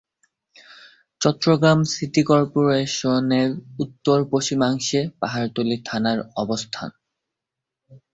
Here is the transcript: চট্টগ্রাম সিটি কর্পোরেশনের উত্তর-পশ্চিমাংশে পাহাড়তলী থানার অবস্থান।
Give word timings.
চট্টগ্রাম 1.21 1.79
সিটি 1.91 2.21
কর্পোরেশনের 2.23 3.49
উত্তর-পশ্চিমাংশে 3.79 4.99
পাহাড়তলী 5.19 5.77
থানার 5.85 6.19
অবস্থান। 6.35 6.89